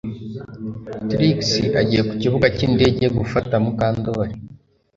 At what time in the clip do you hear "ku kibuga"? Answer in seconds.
2.09-2.47